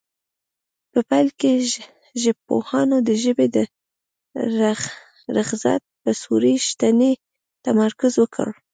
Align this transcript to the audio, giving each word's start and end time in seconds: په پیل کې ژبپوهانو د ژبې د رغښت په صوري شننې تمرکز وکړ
په 0.91 0.99
پیل 1.09 1.27
کې 1.39 1.51
ژبپوهانو 2.21 2.97
د 3.07 3.09
ژبې 3.23 3.47
د 3.55 3.57
رغښت 5.35 5.83
په 6.03 6.11
صوري 6.21 6.55
شننې 6.67 7.11
تمرکز 7.65 8.13
وکړ 8.17 8.49